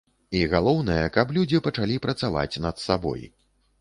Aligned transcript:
І 0.37 0.39
галоўнае, 0.53 1.03
каб 1.17 1.33
людзі 1.39 1.63
пачалі 1.67 1.99
працаваць 2.07 2.61
над 2.67 2.85
сабой. 2.89 3.21